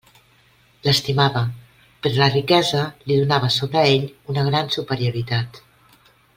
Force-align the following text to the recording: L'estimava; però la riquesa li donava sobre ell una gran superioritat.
L'estimava; 0.85 1.43
però 2.07 2.17
la 2.23 2.31
riquesa 2.37 2.81
li 3.11 3.19
donava 3.21 3.53
sobre 3.59 3.87
ell 3.93 4.11
una 4.35 4.47
gran 4.51 4.75
superioritat. 4.81 5.65